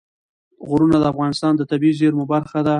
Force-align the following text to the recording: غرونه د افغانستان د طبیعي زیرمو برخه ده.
غرونه 0.69 0.97
د 0.99 1.03
افغانستان 1.13 1.53
د 1.55 1.61
طبیعي 1.71 1.95
زیرمو 1.99 2.25
برخه 2.33 2.59
ده. 2.65 2.69